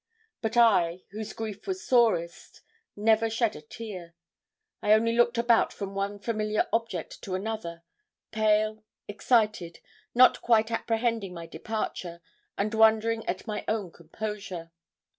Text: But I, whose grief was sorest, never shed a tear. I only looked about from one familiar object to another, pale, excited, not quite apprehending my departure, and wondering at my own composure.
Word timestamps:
But 0.41 0.57
I, 0.57 1.03
whose 1.11 1.31
grief 1.31 1.67
was 1.67 1.85
sorest, 1.85 2.61
never 2.95 3.29
shed 3.29 3.55
a 3.55 3.61
tear. 3.61 4.15
I 4.81 4.93
only 4.93 5.13
looked 5.13 5.37
about 5.37 5.71
from 5.71 5.93
one 5.93 6.17
familiar 6.17 6.67
object 6.73 7.21
to 7.21 7.35
another, 7.35 7.83
pale, 8.31 8.83
excited, 9.07 9.77
not 10.15 10.41
quite 10.41 10.71
apprehending 10.71 11.35
my 11.35 11.45
departure, 11.45 12.19
and 12.57 12.73
wondering 12.73 13.23
at 13.27 13.45
my 13.45 13.63
own 13.67 13.91
composure. 13.91 14.71